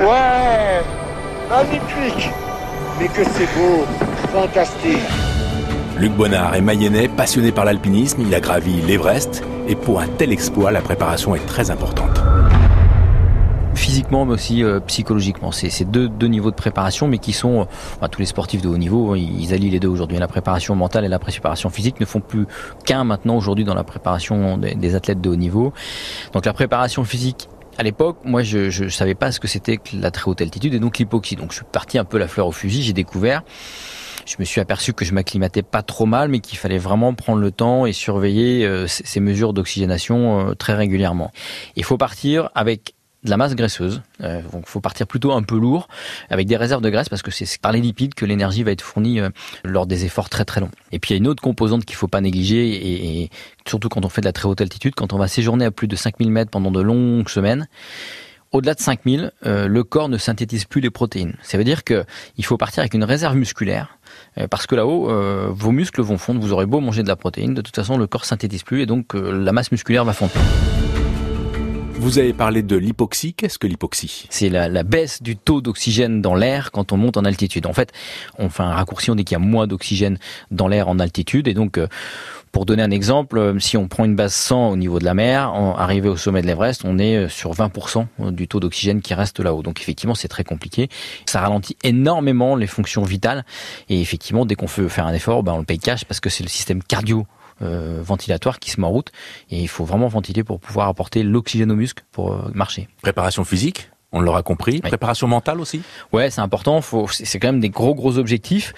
Ouais 0.00 0.82
Magnifique 1.50 2.30
Mais 2.98 3.08
que 3.08 3.22
c'est 3.24 3.48
beau 3.54 3.84
Fantastique 4.32 4.98
Luc 5.98 6.12
Bonnard 6.12 6.54
est 6.54 6.62
mayennais, 6.62 7.08
passionné 7.08 7.52
par 7.52 7.66
l'alpinisme, 7.66 8.22
il 8.26 8.34
a 8.34 8.40
gravi 8.40 8.80
l'Everest, 8.80 9.42
et 9.68 9.74
pour 9.74 10.00
un 10.00 10.08
tel 10.08 10.32
exploit, 10.32 10.70
la 10.70 10.80
préparation 10.80 11.34
est 11.34 11.44
très 11.44 11.70
importante 11.70 12.22
physiquement 13.74 14.24
mais 14.24 14.34
aussi 14.34 14.62
euh, 14.62 14.78
psychologiquement. 14.80 15.50
C'est 15.52 15.90
deux, 15.90 16.08
deux 16.08 16.28
niveaux 16.28 16.50
de 16.50 16.56
préparation 16.56 17.08
mais 17.08 17.18
qui 17.18 17.32
sont, 17.32 17.66
euh, 18.02 18.08
tous 18.08 18.20
les 18.20 18.26
sportifs 18.26 18.62
de 18.62 18.68
haut 18.68 18.78
niveau, 18.78 19.16
ils, 19.16 19.52
allient 19.52 19.70
les 19.70 19.80
deux 19.80 19.88
aujourd'hui. 19.88 20.18
La 20.18 20.28
préparation 20.28 20.76
mentale 20.76 21.04
et 21.04 21.08
la 21.08 21.18
préparation 21.18 21.70
physique 21.70 21.98
ne 21.98 22.06
font 22.06 22.20
plus 22.20 22.46
qu'un 22.84 23.04
maintenant 23.04 23.36
aujourd'hui 23.36 23.64
dans 23.64 23.74
la 23.74 23.82
préparation 23.82 24.58
des, 24.58 24.94
athlètes 24.94 25.20
de 25.20 25.30
haut 25.30 25.36
niveau. 25.36 25.72
Donc 26.32 26.46
la 26.46 26.52
préparation 26.52 27.04
physique 27.04 27.48
à 27.80 27.82
l'époque, 27.82 28.18
moi, 28.24 28.42
je 28.42 28.84
ne 28.84 28.88
savais 28.90 29.14
pas 29.14 29.32
ce 29.32 29.40
que 29.40 29.48
c'était 29.48 29.78
que 29.78 29.96
la 29.96 30.10
très 30.10 30.30
haute 30.30 30.42
altitude 30.42 30.74
et 30.74 30.78
donc 30.78 30.98
l'hypoxie. 30.98 31.34
Donc, 31.34 31.50
je 31.50 31.56
suis 31.56 31.64
parti 31.64 31.96
un 31.96 32.04
peu 32.04 32.18
la 32.18 32.28
fleur 32.28 32.46
au 32.46 32.52
fusil. 32.52 32.82
J'ai 32.82 32.92
découvert. 32.92 33.42
Je 34.26 34.36
me 34.38 34.44
suis 34.44 34.60
aperçu 34.60 34.92
que 34.92 35.06
je 35.06 35.14
m'acclimatais 35.14 35.62
pas 35.62 35.82
trop 35.82 36.04
mal, 36.04 36.28
mais 36.28 36.40
qu'il 36.40 36.58
fallait 36.58 36.76
vraiment 36.76 37.14
prendre 37.14 37.40
le 37.40 37.50
temps 37.50 37.86
et 37.86 37.94
surveiller 37.94 38.66
euh, 38.66 38.86
ces 38.86 39.18
mesures 39.18 39.54
d'oxygénation 39.54 40.54
très 40.58 40.74
régulièrement. 40.74 41.32
Il 41.74 41.82
faut 41.82 41.96
partir 41.96 42.50
avec 42.54 42.92
de 43.24 43.30
la 43.30 43.36
masse 43.36 43.54
graisseuse. 43.54 44.02
Euh, 44.22 44.42
donc, 44.52 44.62
il 44.66 44.70
faut 44.70 44.80
partir 44.80 45.06
plutôt 45.06 45.32
un 45.32 45.42
peu 45.42 45.58
lourd, 45.58 45.88
avec 46.30 46.46
des 46.46 46.56
réserves 46.56 46.82
de 46.82 46.88
graisse, 46.90 47.08
parce 47.08 47.22
que 47.22 47.30
c'est 47.30 47.60
par 47.60 47.72
les 47.72 47.80
lipides 47.80 48.14
que 48.14 48.24
l'énergie 48.24 48.62
va 48.62 48.72
être 48.72 48.82
fournie 48.82 49.20
euh, 49.20 49.28
lors 49.64 49.86
des 49.86 50.04
efforts 50.04 50.30
très 50.30 50.44
très 50.44 50.60
longs. 50.60 50.70
Et 50.92 50.98
puis, 50.98 51.10
il 51.10 51.12
y 51.14 51.16
a 51.16 51.18
une 51.18 51.28
autre 51.28 51.42
composante 51.42 51.84
qu'il 51.84 51.96
faut 51.96 52.08
pas 52.08 52.20
négliger, 52.20 53.22
et, 53.22 53.30
surtout 53.66 53.88
quand 53.88 54.04
on 54.04 54.08
fait 54.08 54.22
de 54.22 54.26
la 54.26 54.32
très 54.32 54.48
haute 54.48 54.60
altitude, 54.60 54.94
quand 54.94 55.12
on 55.12 55.18
va 55.18 55.28
séjourner 55.28 55.64
à 55.66 55.70
plus 55.70 55.86
de 55.86 55.96
5000 55.96 56.30
mètres 56.30 56.50
pendant 56.50 56.70
de 56.70 56.80
longues 56.80 57.28
semaines, 57.28 57.68
au-delà 58.52 58.74
de 58.74 58.80
5000, 58.80 59.30
euh, 59.46 59.68
le 59.68 59.84
corps 59.84 60.08
ne 60.08 60.18
synthétise 60.18 60.64
plus 60.64 60.80
les 60.80 60.90
protéines. 60.90 61.36
Ça 61.42 61.56
veut 61.56 61.62
dire 61.62 61.84
que 61.84 62.04
il 62.36 62.44
faut 62.44 62.56
partir 62.56 62.80
avec 62.80 62.94
une 62.94 63.04
réserve 63.04 63.36
musculaire, 63.36 63.98
euh, 64.38 64.48
parce 64.48 64.66
que 64.66 64.74
là-haut, 64.74 65.08
vos 65.52 65.72
muscles 65.72 66.00
vont 66.00 66.18
fondre, 66.18 66.40
vous 66.40 66.52
aurez 66.52 66.66
beau 66.66 66.80
manger 66.80 67.02
de 67.02 67.08
la 67.08 67.16
protéine, 67.16 67.54
de 67.54 67.60
toute 67.60 67.76
façon, 67.76 67.98
le 67.98 68.06
corps 68.06 68.24
synthétise 68.24 68.62
plus, 68.62 68.80
et 68.80 68.86
donc 68.86 69.12
la 69.14 69.52
masse 69.52 69.70
musculaire 69.70 70.04
va 70.04 70.14
fondre. 70.14 70.32
Vous 72.00 72.18
avez 72.18 72.32
parlé 72.32 72.62
de 72.62 72.76
l'hypoxie. 72.76 73.34
Qu'est-ce 73.34 73.58
que 73.58 73.66
l'hypoxie? 73.66 74.26
C'est 74.30 74.48
la, 74.48 74.82
baisse 74.84 75.22
du 75.22 75.36
taux 75.36 75.60
d'oxygène 75.60 76.22
dans 76.22 76.34
l'air 76.34 76.70
quand 76.72 76.92
on 76.92 76.96
monte 76.96 77.18
en 77.18 77.26
altitude. 77.26 77.66
En 77.66 77.74
fait, 77.74 77.92
on 78.38 78.48
fait 78.48 78.62
un 78.62 78.72
raccourci, 78.72 79.10
on 79.10 79.14
dit 79.14 79.26
qu'il 79.26 79.34
y 79.34 79.36
a 79.36 79.44
moins 79.44 79.66
d'oxygène 79.66 80.16
dans 80.50 80.66
l'air 80.66 80.88
en 80.88 80.98
altitude. 80.98 81.46
Et 81.46 81.52
donc, 81.52 81.76
euh, 81.76 81.88
pour 82.52 82.64
donner 82.64 82.82
un 82.82 82.90
exemple, 82.90 83.36
euh, 83.36 83.58
si 83.58 83.76
on 83.76 83.86
prend 83.86 84.06
une 84.06 84.16
base 84.16 84.32
100 84.32 84.70
au 84.70 84.76
niveau 84.78 84.98
de 84.98 85.04
la 85.04 85.12
mer, 85.12 85.52
arrivé 85.76 86.08
au 86.08 86.16
sommet 86.16 86.40
de 86.40 86.46
l'Everest, 86.46 86.86
on 86.86 86.98
est 86.98 87.16
euh, 87.16 87.28
sur 87.28 87.52
20% 87.52 88.06
du 88.30 88.48
taux 88.48 88.60
d'oxygène 88.60 89.02
qui 89.02 89.12
reste 89.12 89.38
là-haut. 89.38 89.62
Donc 89.62 89.78
effectivement, 89.82 90.14
c'est 90.14 90.28
très 90.28 90.42
compliqué. 90.42 90.88
Ça 91.26 91.42
ralentit 91.42 91.76
énormément 91.84 92.56
les 92.56 92.66
fonctions 92.66 93.02
vitales. 93.02 93.44
Et 93.90 94.00
effectivement, 94.00 94.46
dès 94.46 94.54
qu'on 94.54 94.64
veut 94.64 94.88
faire 94.88 95.06
un 95.06 95.12
effort, 95.12 95.42
ben 95.42 95.52
on 95.52 95.58
le 95.58 95.64
paye 95.64 95.78
cash 95.78 96.06
parce 96.06 96.18
que 96.18 96.30
c'est 96.30 96.44
le 96.44 96.48
système 96.48 96.82
cardio 96.82 97.26
euh, 97.62 98.00
ventilatoire 98.02 98.58
qui 98.58 98.70
se 98.70 98.80
met 98.80 98.86
en 98.86 98.90
route. 98.90 99.10
Et 99.50 99.60
il 99.60 99.68
faut 99.68 99.84
vraiment 99.84 100.08
ventiler 100.08 100.44
pour 100.44 100.60
pouvoir 100.60 100.88
apporter 100.88 101.22
l'oxygène 101.22 101.70
aux 101.70 101.76
muscles 101.76 102.04
pour 102.12 102.32
euh, 102.32 102.50
marcher. 102.54 102.88
Préparation 103.02 103.44
physique 103.44 103.90
on 104.12 104.20
l'aura 104.20 104.42
compris. 104.42 104.80
Préparation 104.80 105.28
mentale 105.28 105.60
aussi. 105.60 105.82
Ouais, 106.12 106.30
c'est 106.30 106.40
important. 106.40 106.80
c'est 107.10 107.38
quand 107.38 107.48
même 107.48 107.60
des 107.60 107.68
gros 107.68 107.94
gros 107.94 108.18
objectifs. 108.18 108.72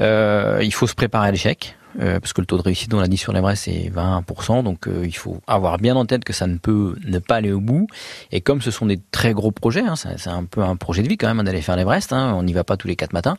Euh, 0.00 0.58
il 0.62 0.74
faut 0.74 0.86
se 0.88 0.94
préparer 0.94 1.28
à 1.28 1.30
l'échec. 1.30 1.76
Euh, 2.00 2.20
parce 2.20 2.32
que 2.32 2.40
le 2.40 2.46
taux 2.46 2.56
de 2.56 2.62
réussite, 2.62 2.92
on 2.94 3.00
l'a 3.00 3.08
dit 3.08 3.16
sur 3.16 3.32
l'Everest, 3.32 3.64
c'est 3.64 3.90
20%, 3.94 4.62
donc 4.62 4.86
euh, 4.86 5.02
il 5.04 5.16
faut 5.16 5.40
avoir 5.46 5.78
bien 5.78 5.94
en 5.96 6.06
tête 6.06 6.24
que 6.24 6.32
ça 6.32 6.46
ne 6.46 6.56
peut 6.56 6.96
ne 7.04 7.18
pas 7.18 7.36
aller 7.36 7.52
au 7.52 7.60
bout. 7.60 7.86
Et 8.30 8.40
comme 8.40 8.62
ce 8.62 8.70
sont 8.70 8.86
des 8.86 8.98
très 9.10 9.32
gros 9.34 9.50
projets, 9.50 9.82
hein, 9.82 9.94
c'est 9.96 10.28
un 10.28 10.44
peu 10.44 10.62
un 10.62 10.76
projet 10.76 11.02
de 11.02 11.08
vie 11.08 11.16
quand 11.16 11.32
même 11.32 11.44
d'aller 11.44 11.62
faire 11.62 11.76
l'Everest, 11.76 12.12
hein, 12.12 12.32
on 12.34 12.42
n'y 12.42 12.52
va 12.52 12.64
pas 12.64 12.76
tous 12.76 12.88
les 12.88 12.96
quatre 12.96 13.12
matins, 13.12 13.36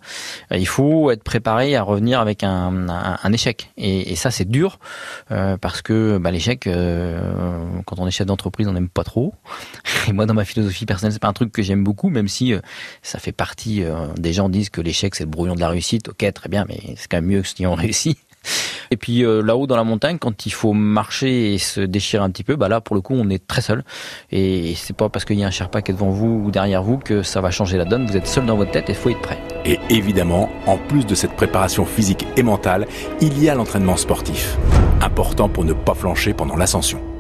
euh, 0.52 0.58
il 0.58 0.68
faut 0.68 1.12
être 1.12 1.24
préparé 1.24 1.76
à 1.76 1.84
revenir 1.84 2.20
avec 2.20 2.44
un, 2.44 2.88
un, 2.90 3.34
échec. 3.34 3.72
Et, 3.78 4.12
et 4.12 4.16
ça, 4.16 4.32
c'est 4.32 4.50
dur, 4.50 4.80
parce 5.30 5.82
que 5.82 6.18
bah, 6.18 6.32
l'échec, 6.32 6.70
quand 7.86 8.00
on 8.00 8.08
est 8.08 8.12
chef 8.12 8.28
d'entreprise, 8.28 8.68
on 8.68 8.74
n'aime 8.74 8.90
pas 8.90 9.04
trop. 9.04 9.34
Et 10.08 10.14
moi, 10.14 10.26
dans 10.26 10.34
ma 10.34 10.46
philosophie 10.46 10.86
personnelle, 10.86 11.14
c'est 11.14 11.22
pas 11.22 11.28
un 11.28 11.34
truc 11.34 11.52
que 11.52 11.62
j'aime 11.62 11.84
beaucoup, 11.84 12.10
même 12.10 12.28
si 12.28 12.54
ça 13.02 13.20
fait 13.20 13.32
partie, 13.32 13.84
des 14.18 14.34
gens 14.34 14.50
disent 14.50 14.70
que 14.70 14.82
l'échec, 14.82 15.16
c'est 15.16 15.24
le 15.24 15.30
brouillon 15.30 15.56
de 15.56 15.60
la 15.60 15.70
réussite. 15.70 16.10
Ok, 16.10 16.32
très 16.34 16.50
bien, 16.50 16.66
mais 16.68 16.80
c'est 16.98 17.08
quand 17.10 17.18
même 17.18 17.26
mieux 17.26 17.42
que 17.42 17.48
si 17.48 17.66
on 17.66 17.76
réussit. 17.76 18.18
Et 18.92 18.98
puis 18.98 19.26
euh, 19.26 19.42
là-haut 19.42 19.68
dans 19.68 19.76
la 19.76 19.84
montagne, 19.84 20.18
quand 20.20 20.46
il 20.46 20.52
faut 20.52 20.74
marcher 20.74 21.54
et 21.54 21.58
se 21.58 21.82
déchirer 21.82 22.24
un 22.24 22.30
petit 22.30 22.44
peu, 22.44 22.56
bah 22.56 22.70
là 22.70 22.82
pour 22.82 22.96
le 22.96 23.02
coup 23.02 23.14
on 23.16 23.30
est 23.30 23.46
très 23.46 23.62
seul. 23.62 23.84
Et 24.32 24.76
c'est 24.76 24.96
pas 24.96 25.10
parce 25.10 25.26
qu'il 25.26 25.40
y 25.40 25.44
a 25.44 25.48
un 25.48 25.52
Sherpa 25.52 25.82
qui 25.82 25.92
est 25.92 25.94
devant 25.94 26.10
vous 26.10 26.44
ou 26.46 26.52
derrière 26.52 26.84
vous 26.84 26.98
que 26.98 27.24
ça 27.24 27.42
va 27.42 27.52
changer 27.52 27.78
la 27.78 27.86
donne. 27.86 28.06
Vous 28.06 28.18
êtes 28.18 28.28
seul 28.28 28.46
dans 28.46 28.56
votre 28.56 28.72
tête 28.72 28.90
et 28.90 28.94
il 28.94 28.98
faut 28.98 29.10
être 29.10 29.22
prêt. 29.22 29.40
Et 29.66 29.80
évidemment, 29.90 30.50
en 30.68 30.78
plus 30.78 31.06
de 31.06 31.16
cette 31.16 31.34
préparation 31.34 31.86
physique 31.86 32.28
et 32.38 32.44
mentale, 32.44 32.88
il 33.22 33.42
y 33.42 33.50
a 33.50 33.56
l'entraînement 33.56 33.98
sportif. 33.98 34.58
Important 35.02 35.50
pour 35.50 35.66
ne 35.66 35.74
pas 35.74 35.94
flancher 35.94 36.34
pendant 36.34 36.56
l'ascension. 36.56 37.13